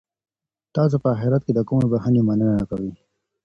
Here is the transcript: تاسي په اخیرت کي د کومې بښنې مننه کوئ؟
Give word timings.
تاسي 0.75 0.97
په 1.03 1.07
اخیرت 1.15 1.41
کي 1.47 1.51
د 1.55 1.59
کومې 1.67 1.85
بښنې 1.91 2.21
مننه 2.27 2.63
کوئ؟ 2.69 2.91